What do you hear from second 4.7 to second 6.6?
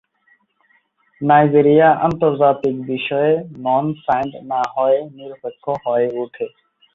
হয়ে "নিরপেক্ষ" হয়ে ওঠে।